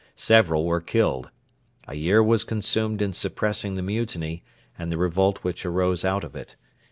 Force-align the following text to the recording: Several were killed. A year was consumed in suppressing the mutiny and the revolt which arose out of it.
Several 0.15 0.65
were 0.65 0.81
killed. 0.81 1.29
A 1.87 1.93
year 1.93 2.23
was 2.23 2.43
consumed 2.43 3.03
in 3.03 3.13
suppressing 3.13 3.75
the 3.75 3.83
mutiny 3.83 4.43
and 4.75 4.91
the 4.91 4.97
revolt 4.97 5.43
which 5.43 5.63
arose 5.63 6.03
out 6.03 6.23
of 6.23 6.35
it. 6.35 6.55